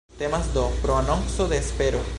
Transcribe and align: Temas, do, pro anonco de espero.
Temas, 0.17 0.47
do, 0.47 0.67
pro 0.81 0.95
anonco 0.95 1.47
de 1.47 1.57
espero. 1.57 2.01